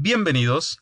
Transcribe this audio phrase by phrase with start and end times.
[0.00, 0.80] Bienvenidos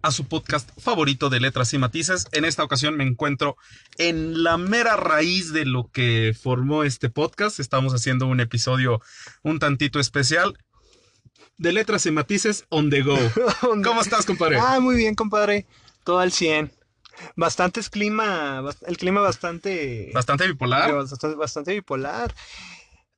[0.00, 2.26] a su podcast favorito de letras y matices.
[2.32, 3.58] En esta ocasión me encuentro
[3.98, 7.60] en la mera raíz de lo que formó este podcast.
[7.60, 9.02] Estamos haciendo un episodio
[9.42, 10.56] un tantito especial
[11.58, 13.18] de letras y matices on the go.
[13.60, 14.58] ¿Cómo estás, compadre?
[14.58, 15.66] Ah, muy bien, compadre.
[16.02, 16.72] Todo al 100.
[17.36, 20.10] Bastante es clima, el clima bastante...
[20.14, 20.94] Bastante bipolar.
[20.94, 22.34] Bastante, bastante bipolar.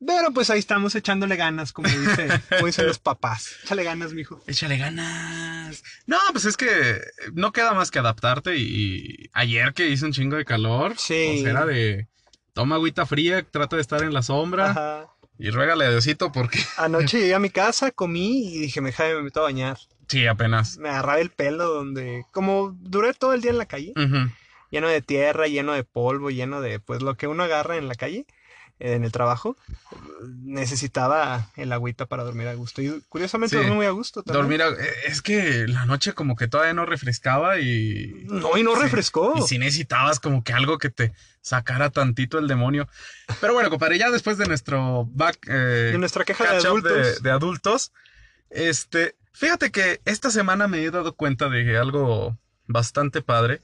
[0.05, 3.56] Pero pues ahí estamos echándole ganas, como, dice, como dicen los papás.
[3.64, 4.42] Échale ganas, mijo.
[4.46, 5.82] Échale ganas.
[6.06, 7.00] No, pues es que
[7.32, 8.56] no queda más que adaptarte.
[8.59, 11.38] Y ayer que hizo un chingo de calor, Sí.
[11.40, 12.09] pues era de
[12.52, 15.06] toma agüita fría, trata de estar en la sombra Ajá.
[15.38, 19.23] y ruégale a Diosito porque Anoche llegué a mi casa, comí y dije, me me
[19.23, 19.78] meto a bañar.
[20.09, 20.76] sí, apenas.
[20.78, 22.24] Me agarraba el pelo donde...
[22.32, 23.92] Como duré todo el día en la calle,
[24.70, 27.95] lleno de tierra, lleno de polvo, lleno de pues lo que uno agarra en la
[27.95, 28.26] calle,
[28.79, 29.57] en el trabajo,
[30.43, 32.83] necesitaba el agüita para dormir a gusto.
[32.83, 33.63] Y curiosamente Sí.
[33.63, 34.43] dormí muy a gusto también.
[34.43, 38.24] Dormir, a- eh, es que la noche como que todavía no refrescaba y...
[38.29, 38.83] No, y no Sí.
[38.83, 39.35] refrescó.
[39.38, 42.88] Y si necesitabas como que algo que te sacara tantito el demonio.
[43.41, 45.38] Pero bueno, compadre, ya después de nuestro back...
[45.49, 46.93] eh, de nuestra queja de adultos.
[46.93, 47.93] de, de adultos.
[48.51, 53.63] Este, fíjate que esta semana me he dado cuenta de algo bastante padre.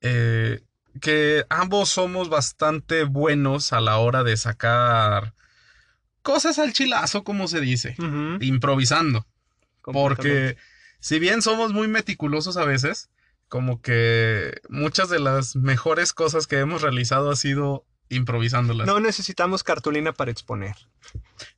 [0.00, 0.60] eh,
[1.00, 5.34] que ambos somos bastante buenos a la hora de sacar
[6.22, 7.96] cosas al chilazo, como se dice,
[8.40, 9.26] improvisando.
[9.82, 10.56] Porque
[11.00, 13.10] si bien somos muy meticulosos a veces,
[13.48, 18.86] como que muchas de las mejores cosas que hemos realizado ha sido improvisándolas.
[18.86, 20.74] No necesitamos cartulina para exponer.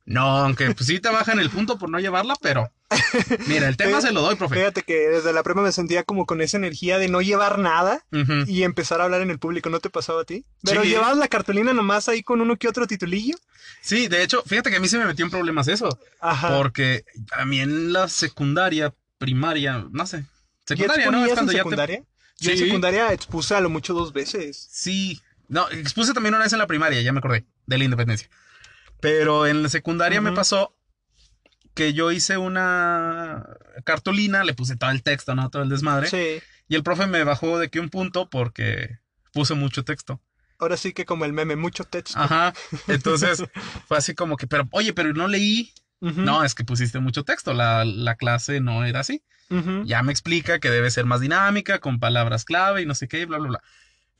[0.05, 2.71] No, aunque pues sí te bajan el punto por no llevarla, pero
[3.47, 4.55] mira, el tema se lo doy, profe.
[4.55, 8.05] Fíjate que desde la prueba me sentía como con esa energía de no llevar nada
[8.47, 9.69] y empezar a hablar en el público.
[9.69, 10.45] ¿No te pasaba a ti?
[10.63, 10.89] Pero Sí.
[10.89, 13.35] llevabas la cartulina nomás ahí con uno que otro titulillo.
[13.81, 16.57] Sí, de hecho, fíjate que a mí se me metió en problemas eso, Ajá.
[16.57, 20.25] porque a mí en la secundaria, primaria, no sé,
[20.67, 21.25] ¿Ya secundaria, ¿no?
[21.25, 21.69] Es cuando en ya te...
[21.69, 22.03] secundaria?
[22.39, 24.67] Yo en secundaria expuse a lo mucho dos veces.
[24.71, 28.29] Sí, no, expuse también una vez en la primaria, ya me acordé, de la independencia.
[29.01, 30.73] Pero en la secundaria me pasó
[31.73, 33.45] que yo hice una
[33.83, 35.49] cartulina, le puse todo el texto, ¿no?
[35.49, 36.09] Todo el desmadre.
[36.09, 36.41] Sí.
[36.69, 38.99] Y el profe me bajó de que un punto porque
[39.33, 40.21] puse mucho texto.
[40.57, 42.17] Ahora sí que como el meme, mucho texto.
[42.17, 42.53] Ajá.
[42.87, 43.43] Entonces
[43.89, 45.73] fue así como que, pero, oye, pero no leí.
[45.99, 47.53] No, es que pusiste mucho texto.
[47.53, 49.21] La, la clase no era así.
[49.83, 53.19] Ya me explica que debe ser más dinámica, con palabras clave y no sé qué,
[53.19, 53.63] y bla, bla, bla.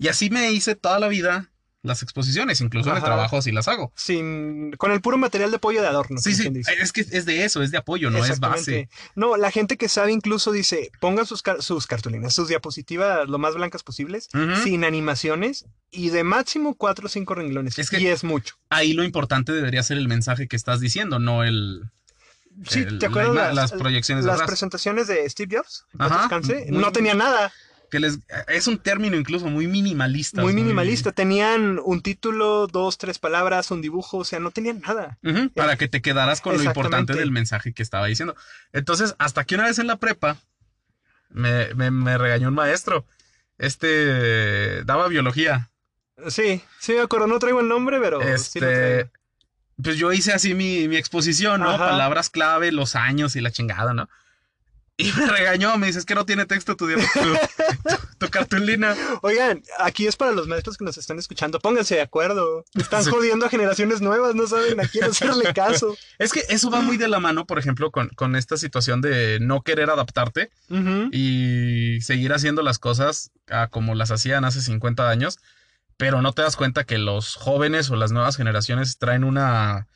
[0.02, 1.48] Y así me hice toda la vida
[1.84, 3.92] las exposiciones, incluso en el trabajo así las hago.
[3.96, 6.20] Sin, con el puro material de apoyo de adorno.
[6.22, 6.48] Sí, sí,
[6.80, 8.88] es que es de eso, es de apoyo, no es base.
[9.16, 13.40] No, la gente que sabe incluso dice, pongan sus, car- sus cartulinas, sus diapositivas lo
[13.40, 14.30] más blancas posibles,
[14.64, 17.80] sin animaciones y de máximo cuatro o cinco renglones.
[17.80, 18.56] Es que- y es mucho.
[18.70, 21.82] Ahí lo importante debería ser el mensaje que estás diciendo, no el...
[22.68, 25.86] Sí, el- ¿te la acuerdas ima- las, las proyecciones de las presentaciones de Steve Jobs?
[25.98, 26.20] Ajá.
[26.20, 26.66] descanse?
[26.70, 27.52] Muy- no tenía nada,
[27.92, 30.42] que les es un término incluso muy minimalista.
[30.42, 31.12] muy minimalista.
[31.12, 35.20] Tenían un título, dos, tres palabras, un dibujo, o sea, no tenían nada.
[35.54, 38.36] Para que te quedaras con lo importante del mensaje que estaba diciendo.
[38.72, 40.38] Entonces, hasta que una vez en la prepa
[41.30, 43.06] me, me- me regañó un maestro.
[43.58, 45.70] Este daba biología.
[46.28, 49.10] Sí, sí me acuerdo, no traigo el nombre, pero sí lo Este, traigo.
[49.84, 51.70] pues yo hice así mi, mi exposición, ¿no?
[51.72, 51.90] Ajá.
[51.90, 54.10] Palabras clave, los años y la chingada, ¿no?
[55.02, 58.96] Y me regañó, me dice, es que no tiene texto tu, tu, tu- tu cartulina.
[59.22, 62.66] Oigan, aquí es para los maestros que nos están escuchando, pónganse de acuerdo.
[62.76, 63.10] Están Sí.
[63.10, 65.98] jodiendo a generaciones nuevas, no saben a quién hacerle caso.
[66.20, 69.40] Es que eso va muy de la mano, por ejemplo, con, con esta situación de
[69.42, 70.52] no querer adaptarte.
[71.12, 75.40] Y seguir haciendo las cosas a como las hacían hace 50 años,
[75.98, 79.88] pero no te das cuenta que los jóvenes o las nuevas generaciones traen una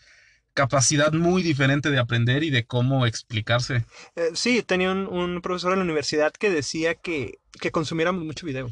[0.55, 3.85] capacidad muy diferente de aprender y de cómo explicarse.
[4.15, 8.47] Eh, sí, tenía un, un profesor en la universidad que decía que, que consumiéramos mucho
[8.47, 8.71] video.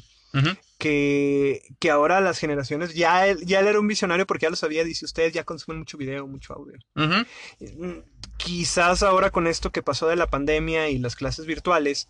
[0.79, 4.55] Que, que ahora las generaciones, ya él, ya él era un visionario porque ya lo
[4.55, 6.79] sabía, dice, ustedes ya consumen mucho video, mucho audio.
[6.96, 7.85] Ujú.
[7.85, 8.02] Mm,
[8.37, 12.09] Quizás ahora con esto que pasó de la pandemia y las clases virtuales,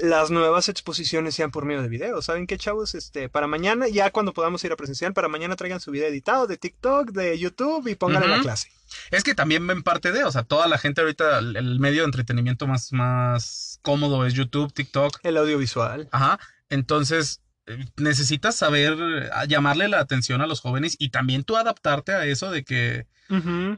[0.00, 2.22] las nuevas exposiciones sean por medio de video.
[2.22, 2.94] ¿Saben qué, chavos?
[2.94, 6.46] Este, para mañana, ya cuando podamos ir a presencial, para mañana traigan su video editado
[6.46, 8.70] de TikTok, de YouTube y pónganlo en la clase.
[9.10, 12.06] Es que también ven parte de, o sea, toda la gente ahorita, el- medio de
[12.06, 15.18] entretenimiento más, más cómodo es YouTube, TikTok.
[15.22, 16.08] El audiovisual.
[16.12, 16.38] Ajá.
[16.70, 22.12] Entonces, eh, necesitas saber eh, llamarle la atención a los jóvenes y también tú adaptarte
[22.12, 23.06] a eso de que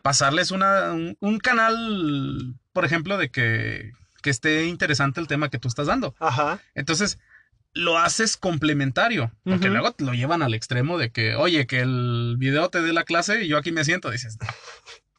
[0.03, 3.91] pasarles una, un, un canal, por ejemplo, de que,
[4.23, 6.15] que esté interesante el tema que tú estás dando.
[6.19, 6.61] Ajá.
[6.75, 7.19] Entonces,
[7.73, 12.35] lo haces complementario, porque luego te lo llevan al extremo de que, oye, que el
[12.39, 14.37] video te dé la clase y yo aquí me siento, dices,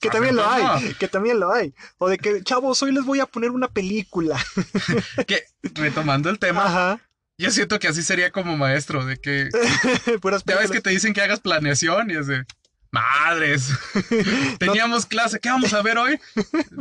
[0.02, 1.74] Que Ah, también lo pero hay, que también lo hay.
[1.98, 4.38] O de que, chavos, hoy les voy a poner una película.
[5.28, 5.44] Que
[5.76, 7.00] retomando el tema, Ajá.
[7.38, 9.50] yo siento que así sería como maestro, de que
[10.22, 12.44] Puras ya ves que te dicen que hagas planeación y es de
[12.92, 13.70] madres.
[14.60, 16.20] Teníamos clase, ¿qué vamos a ver hoy?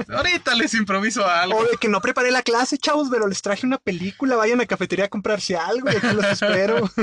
[0.08, 1.58] Ahorita les improviso algo.
[1.58, 4.62] O de que no preparé la clase, chavos, pero les traje una película, vayan a
[4.62, 6.90] la cafetería a comprarse algo y aquí los espero.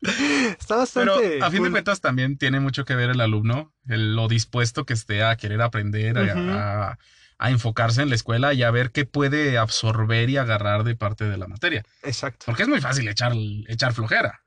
[0.00, 1.42] Está Pero bastante.
[1.42, 4.92] a fin de cuentas también tiene mucho que ver el alumno, el- lo dispuesto que
[4.94, 6.98] esté a querer aprender, a- a,
[7.38, 11.24] a enfocarse en la escuela y a ver qué puede absorber y agarrar de parte
[11.24, 11.84] de la materia.
[12.04, 12.46] Exacto.
[12.46, 13.32] Porque es muy fácil echar,
[13.66, 14.40] echar flojera.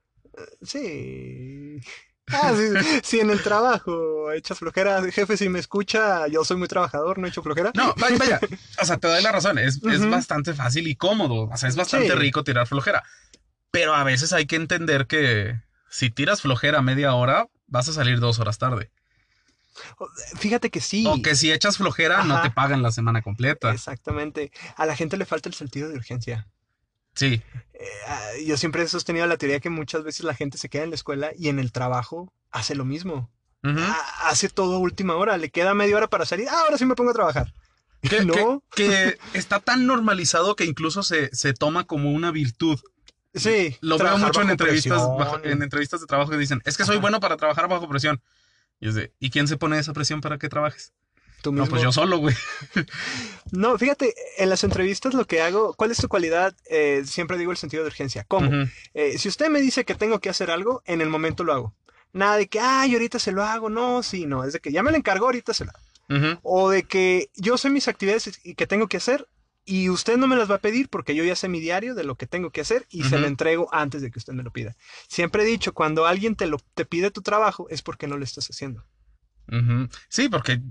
[0.61, 1.81] Sí.
[2.27, 5.01] Ah, sí, sí, en el trabajo echas flojera.
[5.11, 7.71] Jefe, si me escucha, yo soy muy trabajador, no echo flojera.
[7.73, 8.39] No, vaya, vaya.
[8.81, 9.57] O sea, te doy la razón.
[9.57, 9.79] Es,
[10.09, 11.49] bastante fácil y cómodo.
[11.51, 12.15] O sea, es bastante Sí.
[12.15, 13.03] rico tirar flojera.
[13.71, 15.59] Pero a veces hay que entender que
[15.89, 18.91] si tiras flojera media hora, vas a salir dos horas tarde.
[20.37, 21.05] Fíjate que sí.
[21.07, 23.71] O que si echas flojera, no te pagan la semana completa.
[23.71, 24.51] Exactamente.
[24.75, 26.47] A la gente le falta el sentido de urgencia.
[27.15, 27.41] Sí.
[27.73, 30.83] Eh, ah, yo siempre he sostenido la teoría que muchas veces la gente se queda
[30.83, 33.31] en la escuela y en el trabajo hace lo mismo.
[33.63, 35.37] Ah, hace todo a última hora.
[35.37, 36.47] Le queda media hora para salir.
[36.49, 37.53] Ah, ahora sí me pongo a trabajar.
[38.01, 38.63] Que, ¿No?
[38.75, 42.79] que- que está tan normalizado que incluso se, se toma como una virtud.
[43.35, 43.77] Sí.
[43.81, 46.95] Lo veo mucho en entrevistas, bajo- en entrevistas de trabajo que dicen, es que soy
[46.95, 47.01] Ajá.
[47.01, 48.21] bueno para trabajar bajo presión.
[48.79, 50.91] Y es de, ¿y quién se pone esa presión para que trabajes?
[51.41, 52.35] Tú No, pues yo solo, güey.
[53.51, 56.55] No, fíjate, en las entrevistas lo que hago, ¿cuál es tu cualidad?
[56.69, 58.23] Eh, siempre digo el sentido de urgencia.
[58.27, 58.49] ¿Cómo?
[58.93, 61.75] Eh, si usted me dice que tengo que hacer algo, en el momento lo hago.
[62.13, 63.69] Nada de que, ay, ahorita se lo hago.
[63.69, 64.43] No, sí, no.
[64.43, 66.39] Es de que ya me lo encargó, ahorita se lo hago.
[66.43, 69.27] O de que yo sé mis actividades y que tengo que hacer
[69.63, 72.03] y usted no me las va a pedir porque yo ya sé mi diario de
[72.03, 74.51] lo que tengo que hacer y se lo entrego antes de que usted me lo
[74.51, 74.75] pida.
[75.07, 78.23] Siempre he dicho, cuando alguien te, lo, te pide tu trabajo es porque no lo
[78.23, 78.83] estás haciendo.
[80.09, 80.61] Sí, porque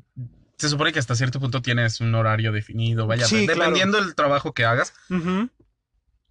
[0.60, 3.60] se supone que hasta cierto punto tienes un horario definido, vaya, Sí, claro.
[3.60, 4.92] dependiendo del trabajo que hagas.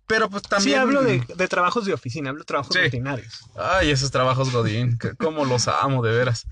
[0.07, 0.75] Pero pues también...
[0.75, 2.81] Sí, hablo de, de trabajos de oficina, hablo de trabajos Sí.
[2.83, 3.41] rutinarios.
[3.55, 6.47] Ay, esos trabajos Godín, que- cómo los amo, de veras.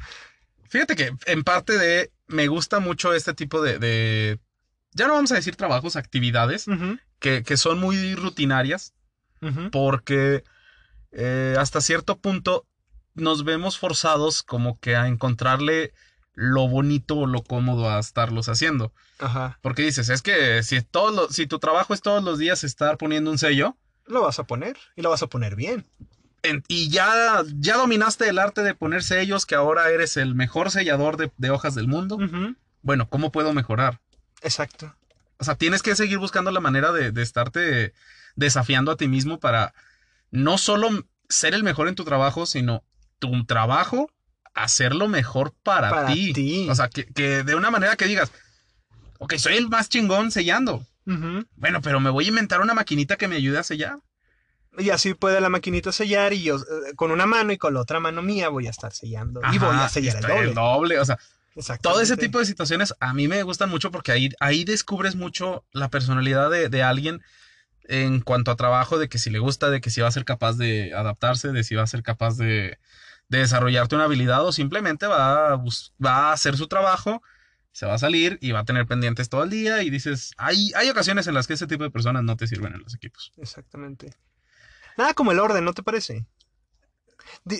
[0.69, 2.11] Fíjate que en parte de...
[2.27, 3.79] Me gusta mucho este tipo de...
[3.79, 4.39] de-
[4.91, 6.65] ya no vamos a decir trabajos, actividades,
[7.19, 8.93] que, que son muy rutinarias,
[9.71, 10.43] porque
[11.11, 12.65] eh, hasta cierto punto
[13.13, 15.93] nos vemos forzados como que a encontrarle
[16.39, 18.93] lo bonito o lo cómodo a estarlos haciendo.
[19.17, 19.57] Ajá.
[19.63, 20.77] Porque dices, es que si,
[21.31, 23.75] si tu trabajo es todos los días estar poniendo un sello
[24.05, 25.83] Lo vas a poner y lo vas a poner bien.
[26.43, 30.69] en- y ya, ya dominaste el arte de poner sellos, que ahora eres el mejor
[30.69, 32.19] sellador de, de hojas del mundo,
[32.83, 33.99] bueno, ¿cómo puedo mejorar?
[34.43, 34.95] Exacto.
[35.39, 37.93] O sea, tienes que seguir buscando la manera de, de estarte
[38.35, 39.73] desafiando a ti mismo para
[40.29, 40.89] no solo
[41.29, 42.83] ser el mejor en tu trabajo, sino
[43.17, 44.11] tu trabajo
[44.57, 46.33] hacerlo mejor para, Para ti.
[46.33, 46.67] ti.
[46.69, 48.31] O sea, que, que de una manera que digas,
[49.19, 50.85] ok, soy el más chingón sellando.
[51.55, 53.99] Bueno, pero me voy a inventar una maquinita que me ayude a sellar.
[54.77, 57.79] Y así puede la maquinita sellar y yo eh, con una mano y con la
[57.81, 59.41] otra mano mía voy a estar sellando.
[59.53, 60.95] y voy a sellar el doble.
[60.95, 60.99] doble.
[60.99, 61.17] O sea,
[61.81, 65.63] todo ese tipo de situaciones a mí me gustan mucho porque ahí, ahí descubres mucho
[65.71, 67.23] la personalidad de, de alguien
[67.87, 70.25] en cuanto a trabajo, de que si le gusta, de que si va a ser
[70.25, 72.77] capaz de adaptarse, de si va a ser capaz de,
[73.29, 77.21] de desarrollarte una habilidad o simplemente va a, bus- va a hacer su trabajo,
[77.71, 80.71] se va a salir y va a tener pendientes todo el día y dices, hay,
[80.75, 83.33] hay ocasiones en las que ese tipo de personas no te sirven en los equipos.
[83.37, 84.13] Exactamente.
[84.97, 86.25] Nada como el orden, ¿no te parece?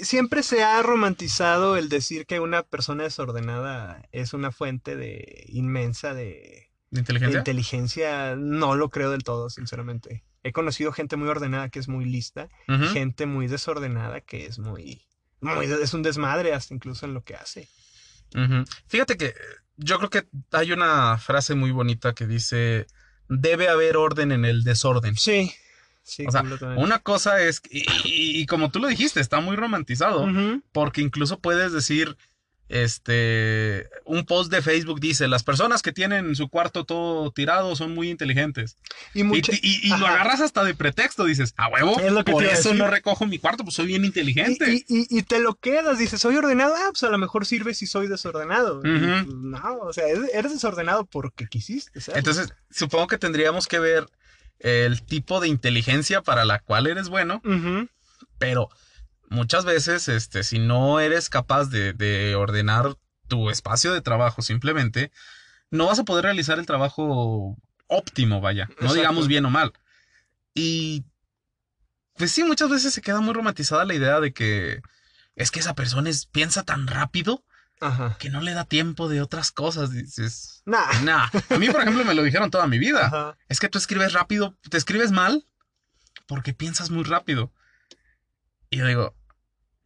[0.02, 6.14] Siempre se ha romantizado el decir que una persona desordenada es una fuente de inmensa
[6.14, 8.36] de, ¿De de inteligencia?
[8.38, 10.24] No lo creo del todo, sinceramente.
[10.44, 12.48] He conocido gente muy ordenada que es muy lista,
[12.94, 15.06] gente muy desordenada que es muy,
[15.42, 17.70] muy es un desmadre hasta incluso en lo que hace.
[18.88, 19.36] Fíjate que eh,
[19.78, 22.88] yo creo que hay una frase muy bonita que dice,
[23.30, 25.16] debe haber orden en el desorden.
[25.16, 25.54] Sí,
[26.04, 26.84] sí, O sea, completamente.
[26.84, 30.28] Una cosa es, y, y- y como tú lo dijiste, está muy romantizado,
[30.72, 32.18] porque incluso puedes decir,
[32.70, 37.94] este, un post de Facebook dice, las personas que tienen su cuarto todo tirado son
[37.94, 38.78] muy inteligentes.
[39.14, 42.24] Y, Y, mucha- y- y lo agarras hasta de pretexto, dices, a huevo, Es lo
[42.24, 44.84] que por eso no recojo mi cuarto, pues soy bien inteligente.
[44.88, 48.08] Y, te lo quedas, dices, soy ordenado, ah, pues a lo mejor sirve si soy
[48.08, 48.82] desordenado.
[48.82, 52.00] Pues, no, o sea, eres, desordenado porque quisiste.
[52.16, 54.08] Entonces, supongo que tendríamos que ver
[54.60, 57.42] el tipo de inteligencia para la cual eres bueno,
[58.38, 58.70] pero
[59.30, 65.12] muchas veces, este, si no eres capaz de, de ordenar tu espacio de trabajo simplemente,
[65.70, 67.58] no vas a poder realizar el trabajo
[67.88, 69.74] óptimo, vaya, no digamos bien o mal.
[70.54, 71.06] Y
[72.16, 74.82] pues sí, muchas veces se queda muy romantizada la idea de que
[75.36, 77.44] es que esa persona es, piensa tan rápido
[77.80, 78.18] Ajá.
[78.20, 79.92] que no le da tiempo de otras cosas.
[79.92, 81.02] Dices, Nah.
[81.04, 81.30] nah.
[81.50, 83.06] A mí, por ejemplo, me lo dijeron toda mi vida.
[83.06, 83.38] Ajá.
[83.50, 85.46] Es que tú escribes rápido, te escribes mal
[86.26, 87.54] porque piensas muy rápido.
[88.72, 89.16] Y yo digo,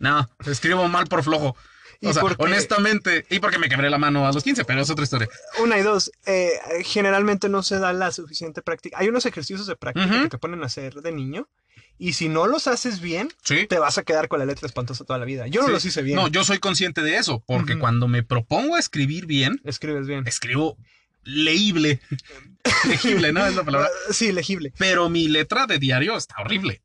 [0.02, 1.56] no, escribo mal por flojo.
[2.04, 4.82] Y O sea, porque- honestamente, y porque me quebré la mano a los 15, pero
[4.82, 5.30] es otra historia.
[5.62, 6.54] Una y dos, eh,
[6.84, 8.98] generalmente no se da la suficiente práctica.
[9.00, 11.48] Hay unos ejercicios de práctica que te ponen a hacer de niño
[12.00, 13.68] y si no los haces bien, Sí.
[13.68, 15.46] te vas a quedar con la letra espantosa toda la vida.
[15.46, 15.74] Yo no Sí.
[15.74, 16.16] los hice bien.
[16.16, 20.26] No, yo soy consciente de eso, porque cuando me propongo escribir bien, Escribes bien.
[20.28, 20.78] escribo
[21.24, 22.00] leíble.
[22.88, 23.46] Legible, ¿no?
[23.46, 23.90] Es la palabra.
[24.10, 24.74] Sí, legible.
[24.80, 26.82] Pero mi letra de diario está horrible.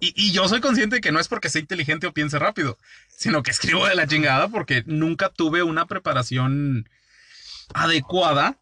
[0.00, 2.78] Y, y yo soy consciente de que no es porque sea inteligente o piense rápido,
[3.08, 6.88] sino que escribo de la chingada porque nunca tuve una preparación
[7.74, 8.58] adecuada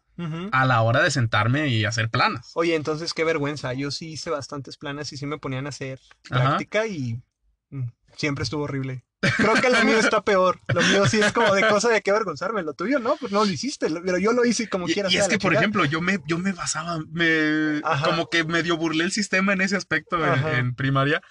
[0.51, 2.51] a la hora de sentarme y hacer planas.
[2.55, 3.73] Oye, entonces qué vergüenza.
[3.73, 5.99] Yo sí hice bastantes planas y sí me ponían a hacer
[6.31, 6.43] Ajá.
[6.43, 7.21] práctica y
[7.69, 9.03] mm, siempre estuvo horrible.
[9.37, 10.59] Creo que lo mío está peor.
[10.73, 12.63] Lo mío sí es como de cosa de qué avergonzarme.
[12.63, 13.87] Lo tuyo no, pues no lo hiciste.
[13.89, 15.09] Pero yo lo hice como Y, quiera.
[15.11, 18.05] y es que, por ejemplo, yo me, yo me basaba, me, Ajá.
[18.05, 21.21] como que medio burlé el sistema en ese aspecto en, primaria,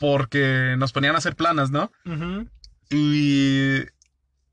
[0.00, 1.92] porque nos ponían a hacer planas, ¿no?
[2.90, 3.78] Y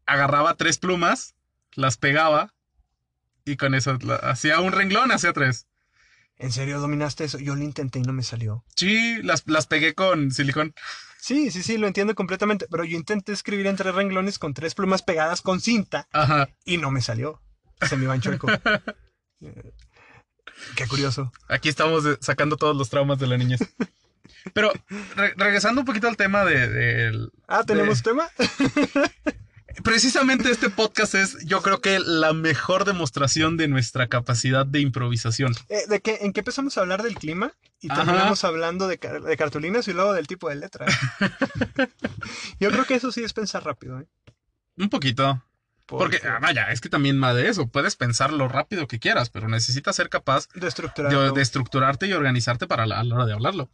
[0.05, 1.35] agarraba tres plumas,
[1.75, 2.53] las pegaba
[3.45, 5.65] y con eso la- hacía un renglón hacia tres.
[6.37, 7.37] ¿En serio dominaste eso?
[7.37, 8.63] Yo lo intenté y no me salió.
[8.75, 10.73] Sí, las, las pegué con silicón.
[11.21, 12.65] Sí, sí, sí, lo entiendo completamente.
[12.71, 16.49] Pero yo intenté escribir en tres renglones con tres plumas pegadas con cinta Ajá.
[16.65, 17.41] y no me salió.
[17.87, 18.47] Se me iba en chueco.
[19.41, 19.73] Eh,
[20.75, 21.31] Qué curioso.
[21.47, 23.61] Aquí estamos eh, sacando todos los traumas de la niñez.
[24.53, 24.73] Pero
[25.15, 28.27] re- regresando un poquito al tema de, Ah, ¿tenemos tema?
[29.83, 35.53] Precisamente este podcast es, yo creo que la mejor demostración de nuestra capacidad de improvisación.
[35.69, 37.53] Eh, ¿De qué, ¿En qué empezamos a hablar del clima?
[37.81, 38.03] Y Ajá.
[38.03, 40.85] terminamos hablando de, car- de cartulinas y luego del tipo de letra.
[42.59, 44.05] Yo creo que eso sí es pensar rápido, ¿eh?
[44.77, 45.43] Un poquito.
[45.85, 47.67] Porque, ah, vaya, es que también va de eso.
[47.67, 51.33] Puedes pensar lo rápido que quieras, pero necesitas ser capaz de de, estructurar.
[51.33, 53.69] de estructurarte y organizarte para la, a la hora de hablarlo.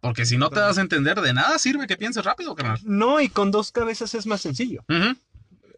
[0.00, 2.78] Porque si no te das a entender, de nada sirve que pienses rápido, carnal.
[2.84, 4.82] No, y con dos cabezas es más sencillo,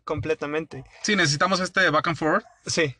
[0.05, 0.85] completamente.
[1.03, 2.45] Sí, necesitamos este back and forth.
[2.67, 2.95] Sí,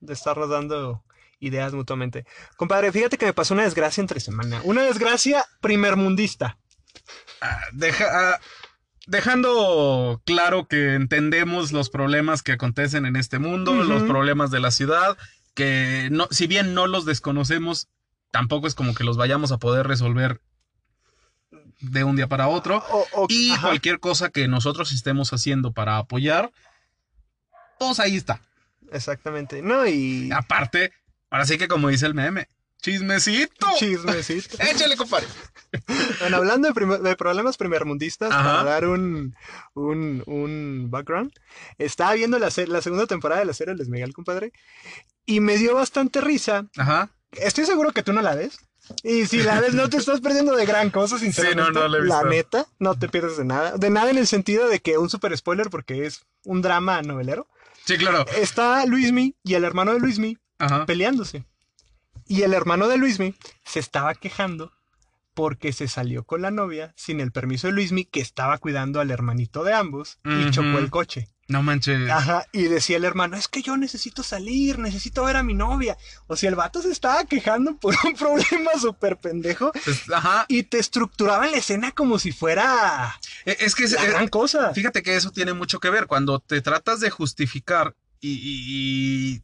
[0.00, 1.02] de estarnos dando
[1.40, 2.26] ideas mutuamente.
[2.56, 4.60] Compadre, fíjate que me pasó una desgracia entre semana.
[4.64, 6.58] Una desgracia primermundista.
[7.40, 8.40] Ah, deja- ah,
[9.06, 14.70] dejando claro que entendemos los problemas que acontecen en este mundo, los problemas de la
[14.70, 15.16] ciudad,
[15.54, 17.88] que no, si bien no los desconocemos,
[18.30, 20.40] tampoco es como que los vayamos a poder resolver
[21.80, 22.82] de un día para otro.
[22.90, 23.68] O- o- Y ajá.
[23.68, 26.50] cualquier cosa que nosotros estemos haciendo para apoyar,
[27.78, 28.40] pues ahí está.
[28.92, 29.62] Exactamente.
[29.62, 30.30] No, y...
[30.32, 30.92] Aparte,
[31.30, 32.48] ahora sí que como dice el meme,
[32.80, 33.66] chismecito.
[33.78, 34.56] Chismecito.
[34.62, 35.26] Échale, compadre.
[36.20, 38.42] Bueno, hablando de, problemas primermundistas, Ajá.
[38.42, 39.34] para dar un,
[39.74, 41.30] un, un background,
[41.76, 44.52] estaba viendo la, se- la segunda temporada de la serie Luis Miguel, compadre,
[45.26, 46.64] y me dio bastante risa.
[46.78, 47.10] Ajá.
[47.32, 48.58] Estoy seguro que tú no la ves.
[49.02, 51.72] Y si la ves, no te estás perdiendo de gran cosa, sinceramente.
[51.72, 52.24] no, no la he visto.
[52.26, 53.76] neta, no te pierdes de nada.
[53.76, 57.46] De nada en el sentido de que un super spoiler, porque es un drama novelero.
[57.84, 58.26] Sí, claro.
[58.36, 60.84] Está Luismi y el hermano de Luismi Ajá.
[60.86, 61.44] peleándose.
[62.26, 64.72] Y el hermano de Luismi se estaba quejando
[65.34, 69.10] porque se salió con la novia sin el permiso de Luismi, que estaba cuidando al
[69.10, 71.28] hermanito de ambos, y chocó el coche.
[71.48, 72.10] No manches.
[72.10, 75.96] Ajá, y decía el hermano, es que yo necesito salir, necesito ver a mi novia.
[76.26, 80.44] O sea, el vato se estaba quejando por un problema súper pendejo Es- Ajá.
[80.48, 84.28] y te estructuraba la escena como si fuera E- Es que es- la eh, gran
[84.28, 84.74] cosa.
[84.74, 86.06] fíjate que eso tiene mucho que ver.
[86.06, 89.42] Cuando te tratas de justificar y, y- y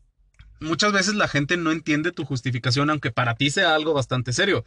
[0.60, 4.64] muchas veces la gente no entiende tu justificación, aunque para ti sea algo bastante serio.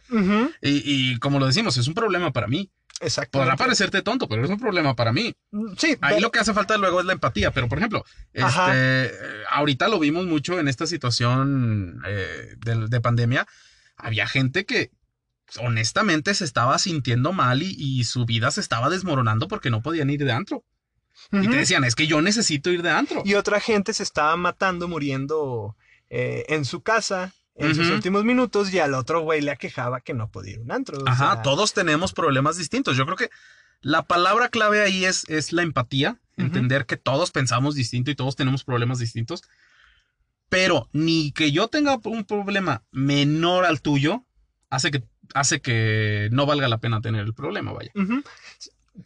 [0.60, 2.70] Y como lo decimos, es un problema para mí.
[3.00, 3.38] Exacto.
[3.38, 5.34] Podrá parecerte tonto, pero es un problema para mí.
[5.76, 7.52] Sí, Ahí lo que hace falta luego es la empatía.
[7.52, 9.12] Pero, por ejemplo, este,
[9.50, 13.46] ahorita lo vimos mucho en esta situación eh, de, de pandemia.
[13.96, 14.90] Había gente que
[15.60, 20.10] honestamente se estaba sintiendo mal y, y su vida se estaba desmoronando porque no podían
[20.10, 20.64] ir de antro.
[21.32, 23.22] Y te decían, es que yo necesito ir de antro.
[23.24, 25.76] Y otra gente se estaba matando, muriendo
[26.10, 27.94] eh, en su casa en sus Ujú.
[27.96, 30.98] últimos minutos y al otro güey le aquejaba que no podía ir a un antro.
[30.98, 32.96] o Ajá, sea, todos tenemos problemas distintos.
[32.96, 33.30] Yo creo que
[33.80, 38.36] la palabra clave ahí es, es la empatía, entender que todos pensamos distinto y todos
[38.36, 39.42] tenemos problemas distintos.
[40.48, 44.24] Pero ni que yo tenga un problema menor al tuyo
[44.70, 45.02] hace que,
[45.34, 47.92] hace que no valga la pena tener el problema, vaya.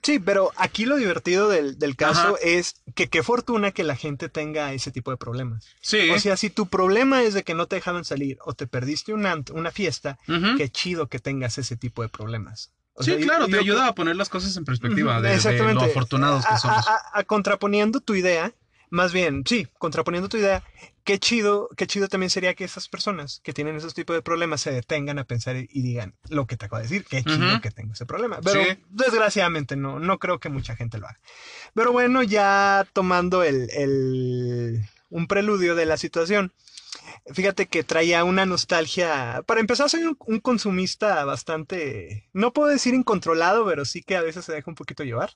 [0.03, 2.35] Sí, pero aquí lo divertido del, del caso Ajá.
[2.43, 5.67] es que qué fortuna que la gente tenga ese tipo de problemas.
[5.81, 6.09] Sí.
[6.11, 9.13] O sea, si tu problema es de que no te dejaban salir o te perdiste
[9.13, 10.19] un ant- una fiesta,
[10.57, 12.73] qué chido que tengas ese tipo de problemas.
[12.95, 15.29] O Sí, sea, yo- claro, te yo ayuda a poner las cosas en perspectiva de,
[15.31, 15.75] de exactamente.
[15.85, 16.87] lo afortunados que somos.
[16.89, 18.53] a- a- a contraponiendo tu idea,
[18.93, 20.63] más bien, sí, contraponiendo tu idea,
[21.03, 24.61] qué chido, qué chido también sería que esas personas que tienen esos tipos de problemas
[24.61, 27.61] se detengan a pensar y, y digan lo que te acabo de decir, qué chido
[27.63, 28.41] que tengo ese problema.
[28.45, 28.69] Pero Sí.
[28.91, 31.19] desgraciadamente no, no creo que mucha gente lo haga.
[31.75, 36.53] Pero bueno, ya tomando el, el- un preludio de la situación.
[37.33, 39.43] Fíjate que traía una nostalgia.
[39.47, 42.29] Para empezar, soy un, un consumista bastante.
[42.33, 45.31] No puedo decir incontrolado, pero sí que a veces se deja un poquito llevar.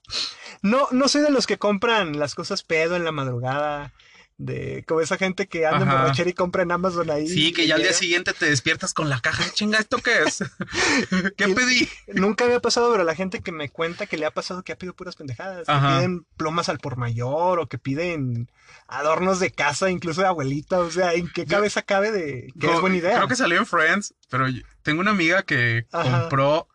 [0.62, 3.92] No, no soy de los que compran las cosas pedo en la madrugada.
[4.38, 7.26] De como esa gente que anda en borrachera y compra en Amazon ahí.
[7.26, 9.44] Sí, que y ya al día siguiente te despiertas con la caja.
[9.54, 10.40] Chinga, ¿esto qué es?
[11.38, 11.88] ¿Qué Y- pedí?
[12.08, 14.76] Nunca había pasado, pero la gente que me cuenta que le ha pasado que ha
[14.76, 15.66] pedido puras pendejadas.
[15.66, 18.50] Que piden plumas al por mayor o que piden
[18.88, 20.80] adornos de casa, incluso de abuelita.
[20.80, 23.16] O sea, ¿en qué cabeza cabe de que es buena idea?
[23.16, 24.44] Creo que salió en Friends, pero
[24.82, 26.20] tengo una amiga que Ajá.
[26.20, 26.68] compró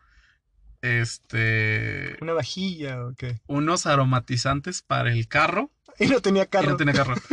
[0.80, 3.38] este Una vajilla o qué.
[3.46, 6.70] unos aromatizantes para el carro Y no tenía y carro.
[6.70, 7.14] no tenía carro.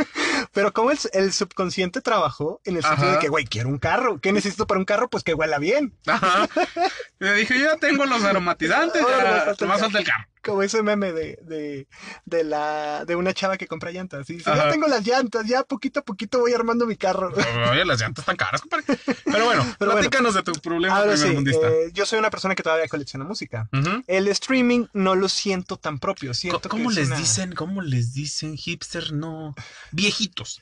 [0.60, 3.16] Pero como el, el subconsciente trabajó en el sentido Ajá.
[3.16, 4.20] de que, güey, quiero un carro.
[4.20, 5.10] ¿Qué necesito para un carro?
[5.10, 5.98] Pues que huela bien.
[6.06, 6.50] Ajá.
[7.20, 10.26] Le dije, yo ya tengo los aromatizantes, me falta el carro.
[10.44, 11.88] Como ese meme de, de,
[12.26, 14.30] de, la, de una chava que compra llantas.
[14.30, 14.66] Y dice, Ajá.
[14.66, 17.34] ya tengo las llantas, ya poquito a poquito voy armando mi carro.
[17.72, 18.86] Oye, las llantas están caras, compadre.
[19.26, 20.10] Pero bueno, Pero bueno.
[20.10, 21.68] platícanos de tu problema Ahora sí, primermundista.
[21.68, 23.68] eh, yo soy una persona que todavía colecciona música.
[24.08, 26.34] El streaming no lo siento tan propio.
[26.34, 27.54] Siento que ¿Cómo es les una- dicen?
[27.54, 28.56] ¿Cómo les dicen?
[28.56, 29.56] Hipster, no.
[29.92, 30.62] Viejitos.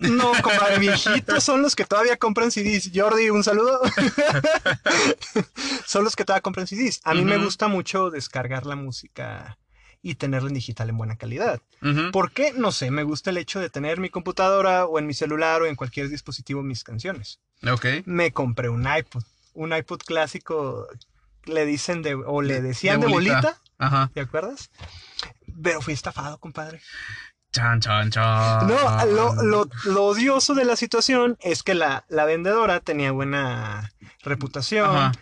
[0.00, 2.90] No, compadre, viejitos son los que todavía compran CDs.
[2.94, 3.80] Jordi, un saludo.
[5.86, 7.00] son los que todavía compran CDs.
[7.04, 9.58] A mí me gusta mucho descargar la música
[10.02, 11.60] y tenerla en digital en buena calidad.
[11.82, 12.10] Ujú.
[12.12, 12.52] ¿Por qué?
[12.52, 15.62] No sé, me gusta el hecho de tener en mi computadora o en mi celular
[15.62, 17.40] o en cualquier dispositivo mis canciones.
[17.68, 17.86] Ok.
[18.04, 19.22] Me compré un iPod,
[19.54, 20.86] un iPod clásico,
[21.44, 23.40] le dicen de, o le decían de, de bolita.
[23.40, 23.62] bolita.
[23.78, 24.10] Ajá.
[24.12, 24.70] ¿te acuerdas?
[25.62, 26.80] Pero fui estafado, compadre.
[27.58, 28.66] Chan, chan, chan.
[28.68, 33.92] No, lo, lo- lo odioso de la situación es que la, la vendedora tenía buena
[34.22, 35.12] reputación.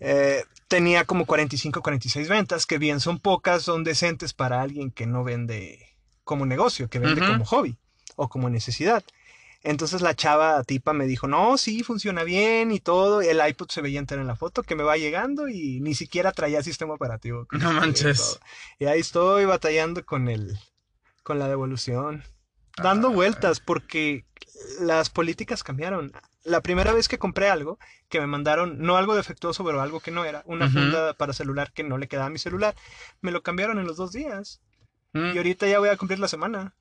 [0.00, 5.06] Eh, tenía como 45, 46 ventas, que bien son pocas, son decentes para alguien que
[5.06, 7.76] no vende como negocio, que vende como hobby
[8.16, 9.04] o como necesidad.
[9.64, 13.20] Entonces la chava tipa me dijo, no, sí, funciona bien y todo.
[13.22, 16.32] El iPod se veía entero en la foto que me va llegando y ni siquiera
[16.32, 17.46] traía sistema operativo.
[17.52, 18.16] No manches.
[18.18, 18.40] Todo.
[18.80, 20.58] Y ahí estoy batallando con el,
[21.22, 22.22] con la devolución.
[22.82, 23.12] Dando Ah.
[23.12, 24.24] vueltas porque
[24.80, 26.12] las políticas cambiaron.
[26.44, 30.10] La primera vez que compré algo, que me mandaron, no algo defectuoso, pero algo que
[30.10, 32.74] no era, una funda para celular que no le quedaba a mi celular,
[33.20, 34.60] me lo cambiaron en los dos días.
[35.12, 36.74] Mm, Y ahorita ya voy a cumplir la semana.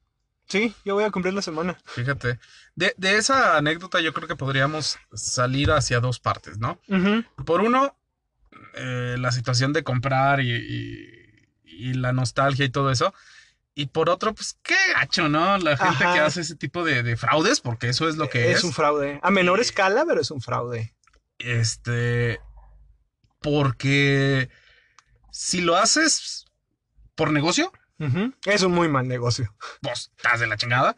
[0.48, 1.78] Sí, yo voy a cumplir la semana.
[1.86, 2.40] Fíjate.
[2.76, 6.80] De, de esa anécdota yo creo que podríamos salir hacia dos partes, ¿no?
[7.46, 7.96] Por uno,
[8.74, 13.14] eh, la situación de comprar y, y- y la nostalgia y todo eso.
[13.74, 15.58] Y por otro, pues qué gacho, ¿no?
[15.58, 16.14] La gente Ajá.
[16.14, 18.60] que hace ese tipo de, de fraudes, porque eso es lo que es.
[18.60, 19.20] Es un fraude.
[19.24, 20.94] A menor escala, pero es un fraude.
[21.40, 22.40] Este.
[23.40, 24.50] Porque
[25.32, 26.46] si lo haces
[27.16, 27.72] por negocio,
[28.46, 29.54] Es un muy mal negocio.
[29.82, 30.96] pues estás de la chingada.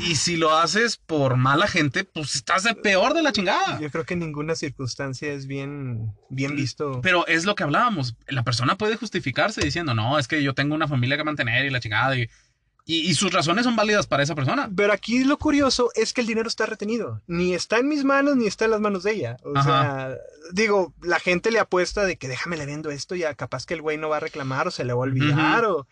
[0.00, 3.78] y si lo haces por mala gente, pues estás de peor de la chingada.
[3.80, 7.00] Yo creo que en ninguna circunstancia es bien, bien visto.
[7.02, 8.16] Pero es lo que hablábamos.
[8.28, 11.70] La persona puede justificarse diciendo, no, es que yo tengo una familia que mantener y
[11.70, 12.16] la chingada.
[12.16, 12.28] Y,
[12.84, 14.70] y, y sus razones son válidas para esa persona.
[14.74, 17.22] Pero aquí lo curioso es que el dinero está retenido.
[17.26, 19.36] Ni está en mis manos ni está en las manos de ella.
[19.44, 19.62] O Ajá.
[19.62, 20.16] sea,
[20.52, 23.82] digo, la gente le apuesta de que déjame le vendo esto, ya capaz que el
[23.82, 25.86] güey no va a reclamar o se le va a olvidar o...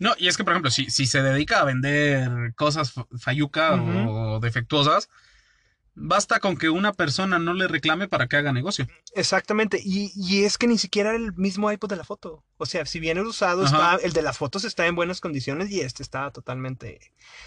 [0.00, 3.74] No, y es que, por ejemplo, si, si se dedica a vender cosas fa- fayuca
[3.74, 4.10] Ujú.
[4.10, 5.08] o defectuosas,
[5.94, 8.86] basta con que una persona no le reclame para que haga negocio.
[9.14, 9.80] Exactamente.
[9.82, 12.44] Y, y es que ni siquiera era el mismo iPod de la foto.
[12.56, 15.70] O sea, si bien el usado está, el de las fotos está en buenas condiciones
[15.70, 17.00] y este estaba totalmente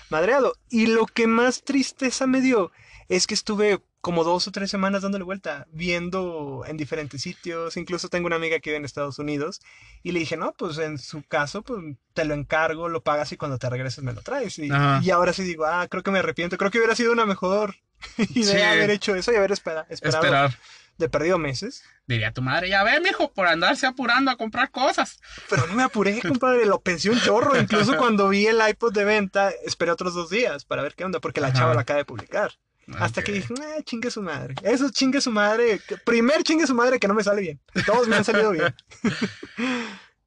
[0.10, 0.54] madreado.
[0.70, 2.72] Y lo que más tristeza me dio
[3.10, 7.76] es que estuve como dos o tres semanas dándole vuelta, viendo en diferentes sitios.
[7.76, 9.62] Incluso tengo una amiga que vive en Estados Unidos
[10.04, 11.80] y le dije, no, pues en su caso, pues
[12.14, 14.60] te lo encargo, lo pagas y cuando te regreses me lo traes.
[14.60, 14.70] Y,
[15.02, 16.58] y ahora sí digo, ah, creo que me arrepiento.
[16.58, 17.76] Creo que hubiera sido una mejor
[18.18, 18.62] idea Sí.
[18.78, 20.60] haber hecho eso y haber espera- esperado Esperar.
[20.98, 21.84] de perdido meses.
[22.08, 25.20] Diría tu madre, ya ve, mijo, por andarse apurando a comprar cosas.
[25.50, 27.60] Pero no me apuré, compadre, lo pensé un chorro.
[27.60, 31.20] Incluso cuando vi el iPod de venta, esperé otros dos días para ver qué onda,
[31.20, 31.58] porque la Ajá.
[31.60, 32.52] chava la acaba de publicar.
[32.98, 33.26] Hasta Ok.
[33.26, 34.56] que dije, ah, chingue su madre.
[34.64, 35.82] Eso chingue su madre.
[36.06, 37.60] Primer chingue su madre que no me sale bien.
[37.86, 38.74] Todos me han salido bien.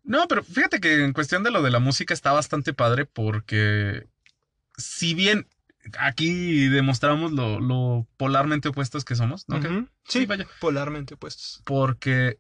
[0.03, 4.07] No, pero fíjate que en cuestión de lo de la música está bastante padre porque
[4.77, 5.47] si bien
[5.99, 9.61] aquí demostramos lo, lo polarmente opuestos que somos, ¿no?
[9.63, 10.47] Sí, Sí, vaya.
[10.61, 11.63] polarmente opuestos.
[11.65, 12.39] Porque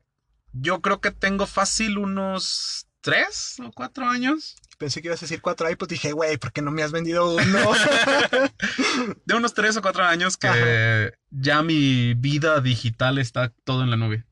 [0.53, 4.57] yo creo que tengo fácil unos tres o cuatro años.
[4.79, 5.88] Pensé que ibas a decir cuatro iPods.
[5.90, 7.42] Dije, güey, ¿por qué no me has vendido uno?
[9.24, 11.16] de unos tres o cuatro años que Ajá.
[11.31, 14.24] ya mi vida digital está todo en la nube.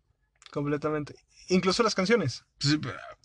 [0.51, 1.15] Completamente.
[1.49, 2.45] Incluso las canciones.
[2.59, 2.79] Pues,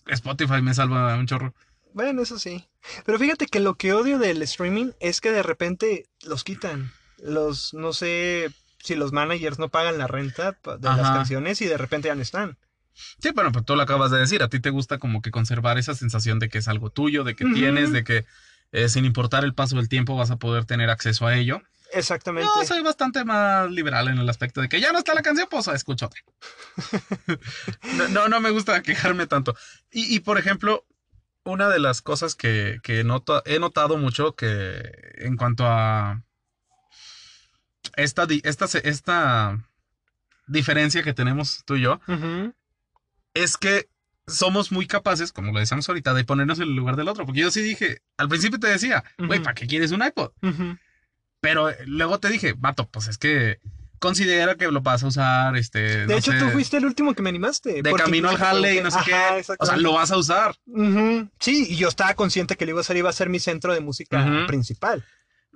[0.07, 1.53] Spotify me salva un chorro.
[1.93, 2.67] Bueno, eso sí.
[3.05, 6.91] Pero fíjate que lo que odio del streaming es que de repente los quitan.
[7.19, 11.01] Los, no sé si los managers no pagan la renta de Ajá.
[11.01, 12.57] las canciones y de repente ya no están.
[13.19, 14.43] Sí, bueno, pues tú lo acabas de decir.
[14.43, 17.35] A ti te gusta como que conservar esa sensación de que es algo tuyo, de
[17.35, 17.53] que uh -huh.
[17.53, 18.25] tienes, de que
[18.71, 21.61] eh, sin importar el paso del tiempo vas a poder tener acceso a ello.
[21.93, 22.49] Exactamente.
[22.55, 25.47] No, soy bastante más liberal en el aspecto de que ya no está la canción,
[25.49, 26.21] pues escucho otra.
[27.97, 29.55] no, no, no, me gusta quejarme tanto.
[29.91, 30.85] Y, y por ejemplo,
[31.43, 34.81] una de las cosas que, que noto, he notado mucho que
[35.17, 36.21] en cuanto a
[37.95, 39.59] esta, esta, esta
[40.47, 42.53] diferencia que tenemos tú y yo, uh -huh.
[43.33, 43.89] es que
[44.25, 47.25] somos muy capaces, como lo decíamos ahorita, de ponernos en el lugar del otro.
[47.25, 49.43] Porque yo sí dije, al principio te decía, güey, uh -huh.
[49.43, 50.31] ¿para qué quieres un iPod?
[50.41, 50.79] Uh -huh.
[51.41, 53.59] Pero luego te dije, vato, pues es que
[54.03, 56.05] considera que lo vas a usar, este...
[56.05, 57.81] De no hecho, sé, tú fuiste el último que me animaste.
[57.81, 59.53] De camino al Harley, no sé Ajá, qué.
[59.57, 60.57] O sea, lo vas a usar.
[60.65, 61.31] Uh -huh.
[61.39, 63.79] Sí, y yo estaba consciente que lo iba a iba a ser mi centro de
[63.79, 64.45] música uh -huh.
[64.45, 65.05] principal.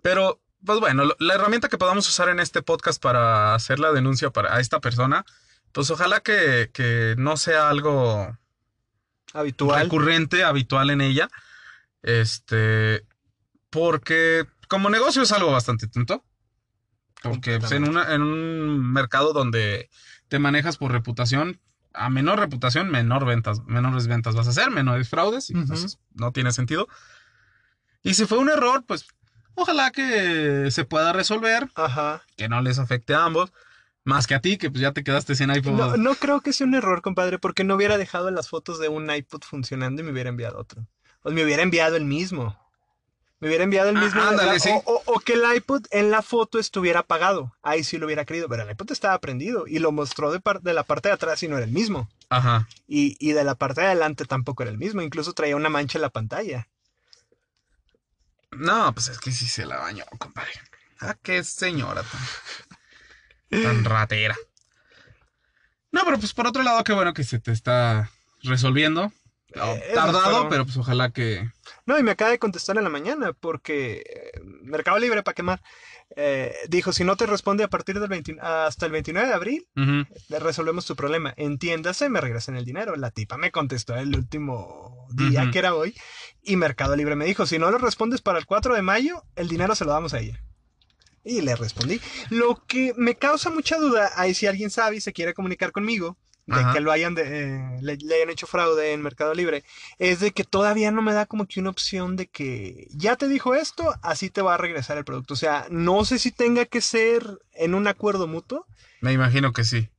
[0.02, 4.30] Pero, pues bueno, la herramienta que podamos usar en este podcast para hacer la denuncia
[4.30, 5.26] para a esta persona,
[5.74, 8.38] pues ojalá que, que no sea algo...
[9.34, 9.84] Habitual.
[9.84, 11.28] Recurrente, habitual en ella.
[12.02, 13.06] Este...
[13.70, 16.24] Porque como negocio es algo bastante tonto.
[17.30, 19.90] Porque pues, en, una, en un mercado donde
[20.28, 21.60] te manejas por reputación,
[21.94, 25.62] a menor reputación, menor ventas, menores ventas vas a hacer, menores fraudes, y uh -huh.
[25.62, 26.88] entonces no tiene sentido.
[28.04, 29.08] Y si fue un error, pues
[29.56, 32.22] ojalá que se pueda resolver, Ajá.
[32.36, 33.52] que no les afecte a ambos.
[34.04, 35.74] Más que a ti, que pues ya te quedaste sin iPod.
[35.74, 38.88] No, no creo que sea un error, compadre, porque no hubiera dejado las fotos de
[38.88, 40.88] un iPod funcionando y me hubiera enviado otro.
[41.24, 42.58] O me hubiera enviado el mismo.
[43.40, 44.20] Me hubiera enviado el mismo.
[44.22, 44.70] Ah, ándale, sí.
[44.72, 47.54] o, o, o, que el iPod en la foto estuviera apagado.
[47.62, 48.50] Ahí sí lo hubiera querido.
[48.50, 51.48] Pero el iPod estaba prendido y lo mostró de, de la parte de atrás y
[51.48, 52.10] no era el mismo.
[52.30, 52.68] Ajá.
[52.88, 55.02] Y, y, de la parte de adelante tampoco era el mismo.
[55.04, 56.68] Incluso traía una mancha en la pantalla.
[58.52, 60.52] No, pues es que sí se la bañó, compadre.
[61.00, 64.36] Ah, qué señora tan, tan ratera.
[65.92, 68.10] No, pero pues por otro lado, qué bueno que se te está
[68.44, 69.12] resolviendo.
[69.54, 70.50] Eh, tardado, pero...
[70.50, 71.50] pero pues ojalá que.
[71.86, 75.62] No, y me acaba de contestar en la mañana porque eh, Mercado Libre para quemar.
[76.16, 79.68] Eh, dijo, si no te responde a partir del 20, hasta el 29 de abril,
[79.76, 80.40] uh -huh.
[80.40, 81.34] resolvemos tu problema.
[81.38, 82.96] Entiéndase, me regresen el dinero.
[82.96, 85.52] La tipa me contestó el último día, uh -huh.
[85.52, 85.96] que era hoy,
[86.42, 89.48] y Mercado Libre me dijo, si no lo respondes para el 4 de mayo, el
[89.48, 90.42] dinero se lo damos a ella.
[91.24, 92.00] Y le respondí.
[92.30, 96.18] Lo que me causa mucha duda, ahí si alguien sabe y se quiere comunicar conmigo,
[96.48, 96.74] de Ajá.
[96.74, 99.64] que lo hayan de, eh, le, le, hayan hecho fraude en Mercado Libre,
[100.00, 103.28] es de que todavía no me da como que una opción de que ya te
[103.28, 105.34] dijo esto, así te va a regresar el producto.
[105.34, 108.66] O sea, no sé si tenga que ser en un acuerdo mutuo.
[109.02, 109.90] Me imagino que sí.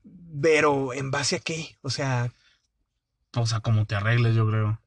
[0.41, 1.77] Pero en base a qué?
[1.83, 2.33] O sea,
[3.35, 4.81] o sea, como te arregles, yo creo.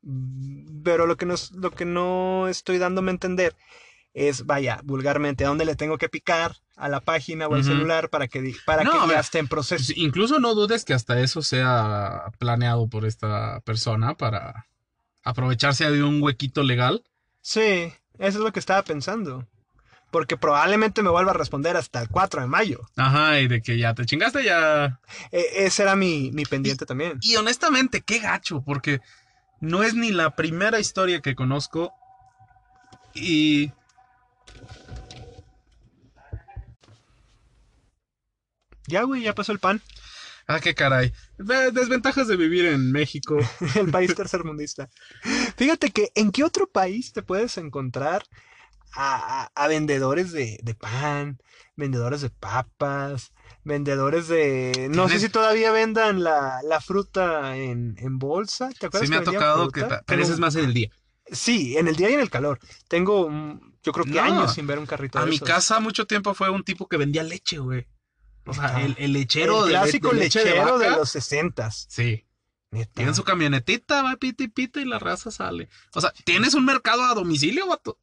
[0.84, 3.56] Pero lo que no, lo que no estoy dándome a entender
[4.14, 7.64] es, vaya, vulgarmente, a dónde le tengo que picar a la página o al uh
[7.64, 7.68] -huh.
[7.68, 9.94] celular para que, para no, que ya esté en proceso.
[9.96, 14.68] Incluso no dudes que hasta eso sea planeado por esta persona para
[15.24, 17.04] aprovecharse de un huequito legal.
[17.42, 19.48] Sí, eso es lo que estaba pensando.
[20.10, 22.82] Porque probablemente me vuelva a responder hasta el 4 de mayo.
[22.98, 25.00] Ajá, y de que ya te chingaste, ya.
[25.32, 27.18] E ese era mi, mi pendiente y, también.
[27.22, 29.00] Y honestamente, qué gacho, porque
[29.62, 31.94] no es ni la primera historia que conozco.
[33.14, 33.72] Y
[38.92, 39.82] Ya, güey, ya pasó el pan.
[40.48, 41.14] Ah, qué caray.
[41.38, 43.38] Desventajas de vivir en México.
[43.76, 44.90] el país tercermundista.
[45.56, 48.24] Fíjate que en qué otro país te puedes encontrar
[48.94, 51.42] a, a, a vendedores de, de, pan,
[51.78, 53.32] vendedores de papas,
[53.64, 54.90] vendedores de...
[54.92, 58.70] No sé si todavía vendan la, la fruta en, en, bolsa.
[58.78, 59.08] ¿Te acuerdas?
[59.08, 60.00] Sí, me ha tocado fruta?
[60.00, 60.04] que...
[60.06, 60.90] Pero eso es más en el día.
[61.32, 62.60] Sí, en el día y en el calor.
[62.90, 63.30] Tengo,
[63.84, 65.48] yo creo que no, años sin ver un carrito A de mi esos.
[65.48, 67.88] casa mucho tiempo fue un tipo que vendía leche, güey.
[68.46, 69.66] O sea, el, el, lechero.
[69.66, 71.86] El clásico de, de leche lechero de, de, los sesentas.
[71.90, 72.26] Sí.
[72.72, 72.92] Neta.
[72.94, 75.68] Tienen su camionetita, va pita y pita y la raza sale.
[75.94, 77.98] O sea, ¿tienes un mercado a domicilio, vato?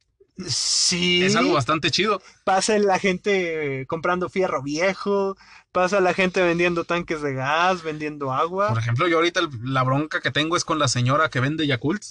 [0.47, 1.25] Sí.
[1.25, 2.23] Es algo bastante chido.
[2.45, 5.37] Pasa la gente comprando fierro viejo,
[5.73, 8.69] pasa la gente vendiendo tanques de gas, vendiendo agua.
[8.69, 12.03] Por ejemplo, yo ahorita la bronca que tengo es con la señora que vende Yakult.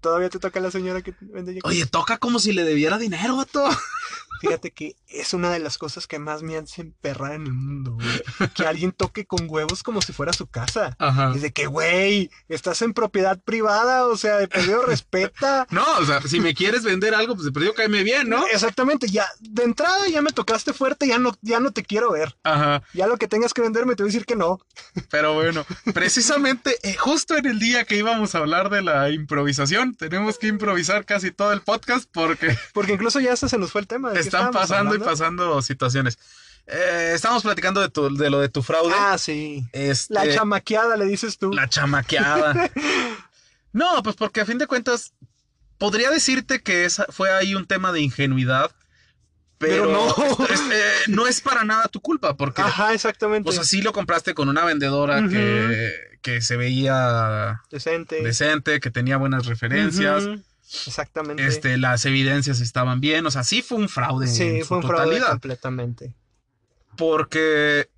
[0.00, 1.58] ¿Todavía te toca la señora que vende?
[1.64, 3.68] Oye, toca como si le debiera dinero, vato.
[4.40, 7.92] Fíjate que es una de las cosas que más me hacen perrar en el mundo,
[7.92, 8.50] güey.
[8.54, 10.96] Que alguien toque con huevos como si fuera su casa.
[10.98, 11.32] Ajá.
[11.34, 15.66] Es de que, güey, estás en propiedad privada, o sea, de perdido respeta.
[15.70, 18.46] No, o sea, si me quieres vender algo, pues de perdido cáeme bien, ¿no?
[18.46, 22.34] Exactamente, ya de entrada ya me tocaste fuerte, ya no, ya no te quiero ver.
[22.42, 22.82] Ajá.
[22.94, 24.58] Ya lo que tengas que venderme te voy a decir que no.
[25.10, 29.89] Pero bueno, precisamente eh, justo en el día que íbamos a hablar de la improvisación,
[29.98, 33.80] tenemos que improvisar casi todo el podcast porque Porque incluso ya hasta se nos fue
[33.80, 34.10] el tema.
[34.10, 36.18] ¿de qué están pasando y pasando situaciones.
[36.66, 38.94] Eh, estamos platicando de, tu, de lo de tu fraude.
[38.96, 39.64] Ah, sí.
[39.72, 41.52] Este, La chamaqueada, le dices tú.
[41.52, 42.70] La chamaqueada.
[43.72, 45.12] no, pues porque a fin de cuentas,
[45.78, 48.70] podría decirte que esa fue ahí un tema de ingenuidad.
[49.60, 50.46] Pero, Pero no.
[50.46, 53.44] es- eh, no es para nada tu culpa, porque Ajá, exactamente.
[53.44, 55.92] pues así lo compraste con una vendedora que,
[56.22, 58.22] que se veía Decente.
[58.22, 60.24] decente, que tenía buenas referencias,
[60.86, 61.46] Exactamente.
[61.46, 64.76] este, las evidencias estaban bien, o sea, sí fue un fraude sí, en su fue
[64.78, 66.14] un fraude completamente.
[66.96, 67.88] porque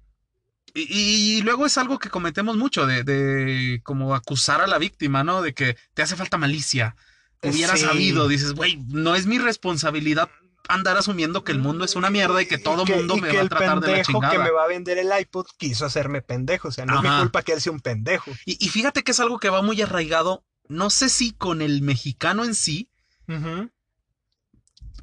[0.75, 5.23] y, y luego es algo que cometemos mucho de, de como acusar a la víctima,
[5.23, 5.43] ¿no?
[5.43, 6.97] De que te hace falta malicia,
[7.43, 7.85] hubiera Sí.
[7.85, 10.31] sabido, dices, güey, no es mi responsabilidad
[10.69, 13.37] andar asumiendo que el mundo es una mierda y que todo mundo y me que
[13.39, 14.33] va a tratar de la pendejo chingada.
[14.33, 16.69] que me va a vender el iPod quiso hacerme pendejo.
[16.69, 17.17] O sea, no es Ajá.
[17.17, 18.31] mi culpa que él sea un pendejo.
[18.47, 21.83] Y, y fíjate que es algo que va muy arraigado, no sé si con el
[21.83, 22.89] mexicano en sí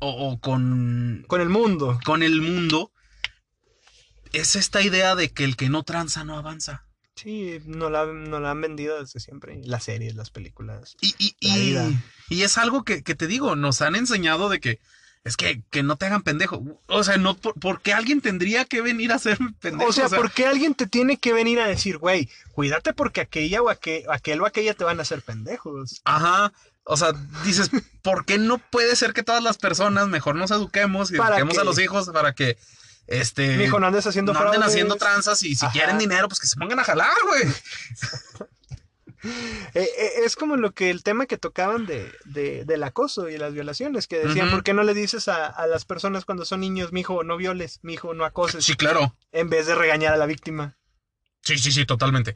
[0.02, 2.00] o, o con, Con el mundo.
[2.06, 2.92] con el mundo,
[4.32, 6.86] es esta idea de que el que no tranza no avanza.
[7.16, 9.60] Sí, no la, no la han vendido desde siempre.
[9.66, 10.96] Las series, las películas.
[11.02, 11.90] Y, y, La y- vida.
[12.30, 14.80] y es algo que, que te digo, nos han enseñado de que
[15.24, 16.64] es que, que no te hagan pendejo.
[16.88, 19.90] O sea, no, por, ¿por qué alguien tendría que venir a hacerme pendejo?
[19.90, 23.62] O sea, ¿por qué alguien te tiene que venir a decir, güey, cuídate porque aquella
[23.62, 26.02] o aquel, aquel o aquella te van a hacer pendejos?
[26.06, 26.54] Ajá.
[26.84, 27.12] O sea,
[27.44, 27.70] dices,
[28.02, 31.58] ¿por qué no puede ser que todas las personas mejor nos eduquemos y ¿Para eduquemos
[31.60, 32.58] a los hijos para que
[33.06, 34.70] este Mijo, no andes haciendo no anden fraudes.
[34.70, 35.74] haciendo tranzas y si Ajá.
[35.74, 37.44] quieren dinero, pues que se pongan a jalar, güey.
[39.24, 43.38] Eh, eh, es como lo que el tema que tocaban de, de- del acoso y
[43.38, 44.50] las violaciones, que decían.
[44.50, 47.80] ¿por qué no le dices a, a las personas cuando son niños, mijo, no violes,
[47.82, 49.16] mijo, no acoses, Sí, claro.
[49.32, 50.78] en vez de regañar a la víctima?
[51.42, 52.36] Sí, sí, sí, totalmente.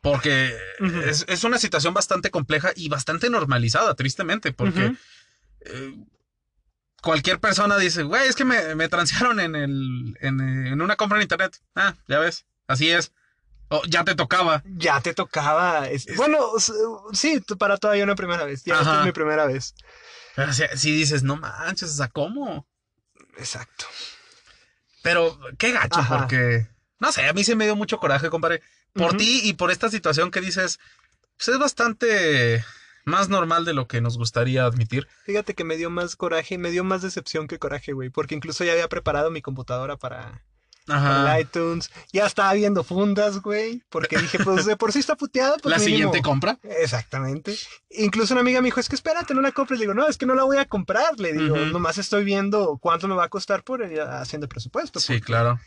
[0.00, 0.56] Porque
[1.04, 4.92] es, es una situación bastante compleja y bastante normalizada, tristemente, porque
[5.60, 5.94] eh,
[7.02, 11.18] cualquier persona dice, güey, es que me, me transearon en, el, en, en una compra
[11.18, 11.60] en internet.
[11.74, 13.12] Ah, ya ves, así es.
[13.68, 14.62] O ya te tocaba.
[14.66, 15.88] Ya te tocaba.
[15.88, 16.38] es- Es- Bueno,
[17.12, 18.62] sí, para todavía una primera vez.
[18.64, 19.74] Ya esta es mi primera vez.
[20.36, 22.66] Pero si, si dices, no manches, o sea, ¿cómo?
[23.38, 23.86] Exacto.
[25.02, 26.18] Pero qué gacho, Ajá.
[26.18, 28.62] porque, no sé, a mí se me dio mucho coraje, compadre.
[28.92, 30.78] Por ti y por esta situación que dices,
[31.36, 32.64] pues es bastante
[33.04, 35.06] más normal de lo que nos gustaría admitir.
[35.26, 38.64] Fíjate que me dio más coraje, me dio más decepción que coraje, güey, porque incluso
[38.64, 40.42] ya había preparado mi computadora para
[40.88, 41.40] Ajá.
[41.40, 41.90] iTunes.
[42.12, 45.78] Ya estaba viendo fundas, güey, porque dije, pues de por sí está puteada, pues La
[45.78, 45.96] mínimo.
[45.96, 46.58] siguiente compra.
[46.62, 47.56] Exactamente.
[47.90, 49.78] Incluso una amiga me dijo, es que espérate, no la compres.
[49.80, 51.18] Le digo, no, es que no la voy a comprar.
[51.18, 55.00] Le digo, nomás estoy viendo cuánto me va a costar por ir haciendo presupuesto.
[55.00, 55.60] Sí, porque- claro.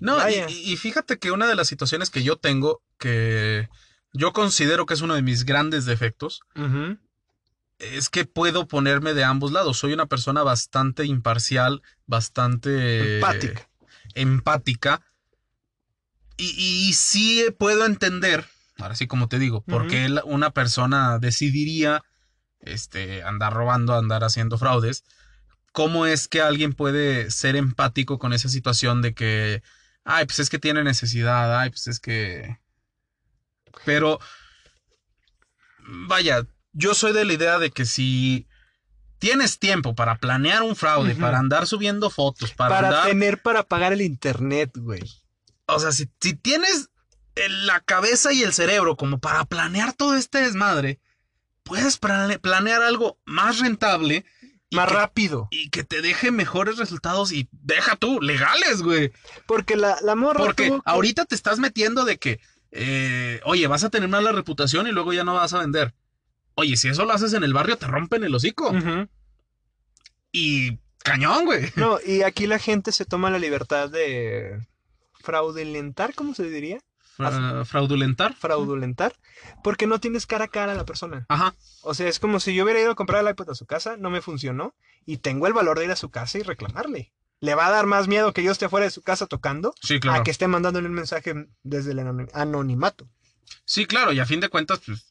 [0.00, 3.68] No, y, fíjate que una de las situaciones que yo tengo, que
[4.12, 6.40] yo considero que es uno de mis grandes defectos,
[7.78, 9.78] es que puedo ponerme de ambos lados.
[9.78, 13.68] Soy una persona bastante imparcial, bastante Empática.
[14.14, 15.02] Empática.
[16.36, 18.46] Y, y sí puedo entender,
[18.78, 22.02] ahora sí como te digo, por qué una persona decidiría
[22.60, 25.04] este, andar robando, andar haciendo fraudes.
[25.72, 29.62] ¿Cómo es que alguien puede ser empático con esa situación de que,
[30.04, 32.58] ay, pues es que tiene necesidad, ay, pues es que...
[33.84, 34.20] Pero,
[36.06, 38.46] vaya, yo soy de la idea de que si
[39.22, 43.06] tienes tiempo para planear un fraude, para andar subiendo fotos, para, Para, andar...
[43.06, 45.00] tener para pagar el internet, güey.
[45.66, 46.90] O sea, si, si tienes
[47.36, 50.98] la cabeza y el cerebro como para planear todo este desmadre,
[51.62, 54.24] puedes plane- planear algo más rentable
[54.72, 55.46] Más que, rápido.
[55.52, 59.12] y que te deje mejores resultados y deja tú, legales, güey.
[59.46, 62.40] Porque la, la morra Porque tuvo ahorita te estás metiendo de que,
[62.72, 65.94] eh, oye, vas a tener mala reputación y luego ya no vas a vender.
[66.54, 68.72] Oye, si eso lo haces en el barrio, te rompen el hocico.
[70.30, 71.70] Y cañón, güey.
[71.76, 74.58] No, y aquí la gente se toma la libertad de
[75.20, 76.78] fraudulentar, ¿cómo se diría?
[77.16, 78.34] Fra- fraudulentar.
[78.34, 79.14] Fraudulentar,
[79.62, 81.26] porque no tienes cara a cara a la persona.
[81.28, 83.66] Ajar O sea, es como si yo hubiera ido a comprar el iPod a su
[83.66, 87.12] casa, no me funcionó, y tengo el valor de ir a su casa y reclamarle.
[87.40, 90.00] Le va a dar más miedo que yo esté fuera de su casa tocando Sí,
[90.00, 90.20] claro.
[90.20, 93.08] a que esté mandándole un mensaje desde el anonim- anonimato.
[93.64, 95.10] Sí, claro, y a fin de cuentas, pues,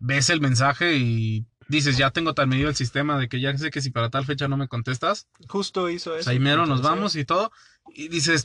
[0.00, 3.70] ves el mensaje y dices, ya tengo tan medido el sistema de que ya sé
[3.70, 6.30] que si para tal fecha no me contestas, Justo hizo pues eso.
[6.30, 7.52] ahí mero nos vamos y todo.
[7.94, 8.42] Y dices,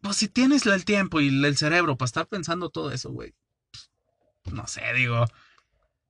[0.00, 3.34] pues si tienes el tiempo y el cerebro para estar pensando todo eso, güey.
[4.42, 5.24] pues, No sé, digo,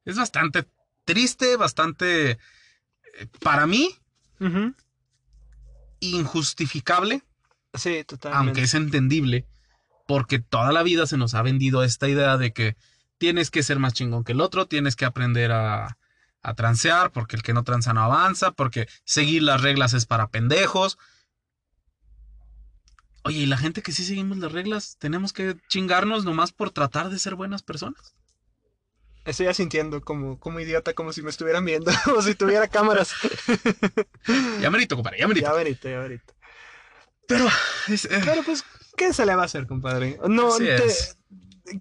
[0.05, 0.65] es bastante
[1.05, 2.39] triste, bastante, eh,
[3.41, 3.91] para mí,
[4.41, 4.75] ujú.
[6.01, 7.23] injustificable,
[7.75, 8.39] Sí, totalmente.
[8.47, 9.47] aunque es entendible,
[10.07, 12.77] porque toda la vida se nos ha vendido esta idea de que
[13.19, 15.99] tienes que ser más chingón que el otro, tienes que aprender a,
[16.43, 20.29] a transear, porque el que no tranza no avanza, porque seguir las reglas es para
[20.29, 20.99] pendejos.
[23.23, 27.09] Oye, y la gente que sí seguimos las reglas, tenemos que chingarnos nomás por tratar
[27.09, 28.15] de ser buenas personas.
[29.25, 33.15] Estoy ya sintiendo como, como idiota, como si me estuvieran viendo, o si tuviera cámaras.
[34.61, 35.47] Ya merito, compadre, ya merito.
[35.47, 36.35] ya verito, ya verito.
[37.27, 37.47] Pero,
[37.89, 38.65] es, eh, Pero pues,
[38.97, 40.19] ¿qué se le va a hacer, compadre?
[40.29, 40.89] No, te-.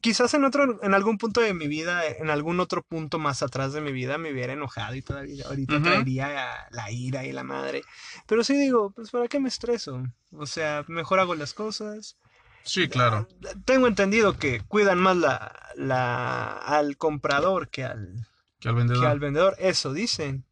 [0.02, 3.74] Quizás en otro, en algún punto de mi vida, en algún otro punto más atrás
[3.74, 5.84] de mi vida, me hubiera enojado y todavía ahorita Ujú.
[5.84, 7.84] traería la ira y la madre.
[8.28, 10.04] Pero sí digo, pues ¿para qué me estreso?
[10.32, 12.18] O sea, mejor hago las cosas.
[12.64, 13.28] sí, claro.
[13.66, 18.26] Tengo entendido que cuidan más la, la, al comprador que al,
[18.60, 19.08] Que al que vendedor.
[19.08, 19.56] al vendedor.
[19.60, 20.46] Eso dicen.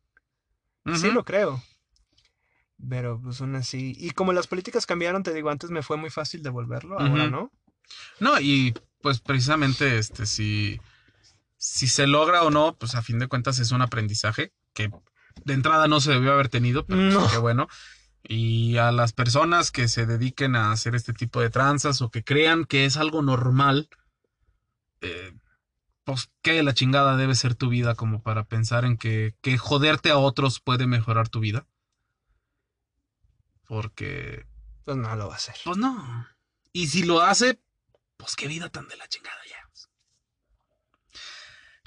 [0.93, 1.61] Sí lo creo.
[2.89, 3.93] Pero pues aún así.
[3.97, 7.51] Y como las políticas cambiaron, te digo, antes me fue muy fácil devolverlo, ahora no.
[8.19, 10.79] No, y pues precisamente este, si,
[11.57, 14.91] si se logra o no, pues a fin de cuentas es un aprendizaje que
[15.45, 17.67] de entrada no se debió haber tenido, pero pues, qué bueno.
[18.23, 22.23] Y a las personas que se dediquen a hacer este tipo de tranzas o que
[22.23, 23.89] crean que es algo normal,
[25.01, 25.33] eh,
[26.03, 30.11] pues qué la chingada debe ser tu vida como para pensar en que, que joderte
[30.11, 31.65] a otros puede mejorar tu vida.
[33.67, 34.45] Porque
[34.83, 35.55] Pues no lo va a hacer.
[35.63, 36.27] pues no.
[36.73, 37.59] Y si lo hace,
[38.21, 39.57] pues qué vida tan de la chingada ya.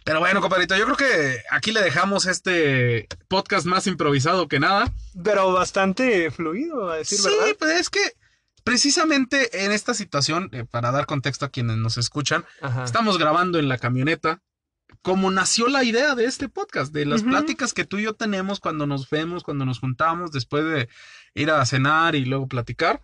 [0.04, 4.92] Pero bueno, compadrito, yo creo que aquí le dejamos este podcast más improvisado que nada.
[5.22, 7.56] Pero bastante fluido, a decir sí, verdad.
[7.58, 8.12] pues es que
[8.64, 12.84] precisamente en esta situación, eh, para dar contexto a quienes nos escuchan, Ajá.
[12.84, 14.42] estamos grabando en la camioneta.
[15.00, 18.60] Como nació la idea de este podcast, de las pláticas que tú y yo tenemos
[18.60, 20.88] cuando nos vemos, cuando nos juntamos, después de
[21.34, 23.02] ir a cenar y luego platicar.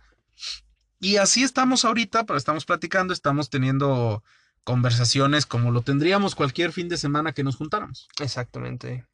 [1.01, 4.23] Y así estamos ahorita, pero estamos platicando, estamos teniendo
[4.63, 8.07] conversaciones como lo tendríamos cualquier fin de semana que nos juntáramos.
[8.19, 9.07] Exactamente.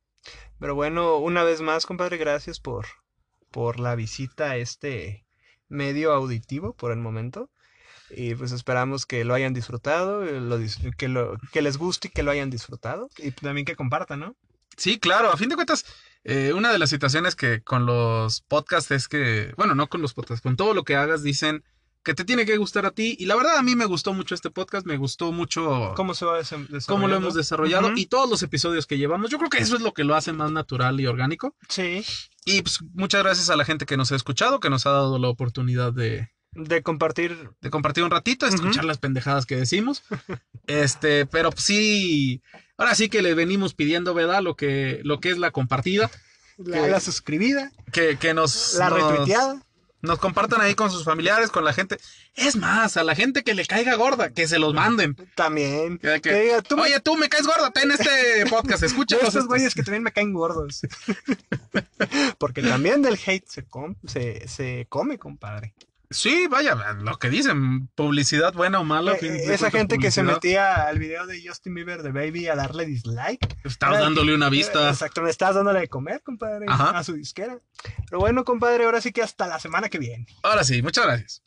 [0.59, 2.87] Pero bueno, una vez más, compadre, gracias por,
[3.51, 5.25] por la visita a este
[5.69, 7.49] medio auditivo por el momento.
[8.09, 10.59] Y pues esperamos que lo hayan disfrutado, eh, lo
[10.97, 13.09] que, lo, que les guste y que lo hayan disfrutado.
[13.17, 14.35] Y también que compartan, ¿no?
[14.75, 15.85] Sí, claro, a fin de cuentas,
[16.25, 20.13] eh, una de las situaciones que con los podcasts es que, bueno, no con los
[20.13, 21.63] podcasts, con todo lo que hagas dicen
[22.07, 23.17] que te tiene que gustar a ti.
[23.19, 26.23] Y la verdad a mí me gustó mucho este podcast, me gustó mucho ¿Cómo se
[26.25, 26.39] va
[26.87, 29.29] cómo lo hemos desarrollado y todos los episodios que llevamos.
[29.29, 31.53] Yo creo que eso es lo que lo hace más natural y orgánico.
[31.67, 32.05] Sí,
[32.45, 35.19] Y pues muchas gracias a la gente que nos ha escuchado, que nos ha dado
[35.19, 37.49] la oportunidad de, de compartir.
[37.59, 40.03] de compartir un ratito, escuchar las pendejadas que decimos.
[40.67, 42.41] Este, pero pues, sí,
[42.77, 44.41] ahora sí que le venimos pidiendo, ¿verdad?
[44.41, 46.09] Lo que, lo que es la compartida,
[46.57, 49.61] La, Que- la suscribida, que, que nos, la nos- retuiteada.
[50.07, 51.97] Nos compartan ahí con sus familiares, con la gente.
[52.35, 55.15] Es más, a la gente que le caiga gorda, que se los manden.
[55.35, 55.99] También.
[55.99, 59.11] Que- que, Que diga, tú me- Oye, tú me caes gorda, ten este podcast, estos
[59.11, 59.47] estos".
[59.47, 60.81] güeyes que también me caen gordos.
[62.39, 65.73] Porque también del hate se, com- se, se come, compadre.
[66.09, 69.13] Sí, vaya, lo que dicen, publicidad buena o mala.
[69.13, 72.55] Eh, fin esa gente que se metía al video de Justin Bieber de Baby a
[72.55, 73.57] darle dislike.
[73.81, 74.89] Era dándole que- una vista.
[74.89, 76.97] Exacto, me estás dándole de comer, compadre, Ajá.
[76.97, 77.59] a su disquera.
[78.09, 80.25] Pero bueno, compadre, ahora sí que hasta la semana que viene.
[80.43, 81.43] Ahora sí, muchas gracias.